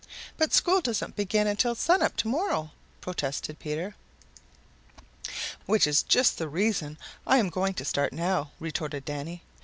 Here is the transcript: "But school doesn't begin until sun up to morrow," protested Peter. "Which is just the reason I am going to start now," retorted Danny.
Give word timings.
"But 0.35 0.51
school 0.51 0.81
doesn't 0.81 1.15
begin 1.15 1.45
until 1.45 1.75
sun 1.75 2.01
up 2.01 2.15
to 2.17 2.27
morrow," 2.27 2.71
protested 3.01 3.59
Peter. 3.59 3.95
"Which 5.67 5.85
is 5.85 6.01
just 6.01 6.39
the 6.39 6.49
reason 6.49 6.97
I 7.27 7.37
am 7.37 7.49
going 7.51 7.75
to 7.75 7.85
start 7.85 8.11
now," 8.11 8.49
retorted 8.59 9.05
Danny. 9.05 9.43